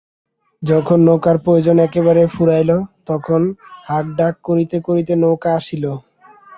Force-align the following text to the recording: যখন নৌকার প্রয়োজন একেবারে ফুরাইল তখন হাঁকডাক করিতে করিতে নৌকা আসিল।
যখন 0.63 0.97
নৌকার 1.07 1.37
প্রয়োজন 1.45 1.77
একেবারে 1.79 2.21
ফুরাইল 2.27 2.71
তখন 3.07 3.41
হাঁকডাক 3.87 4.33
করিতে 4.47 4.77
করিতে 4.87 5.13
নৌকা 5.23 5.49
আসিল। 5.59 5.83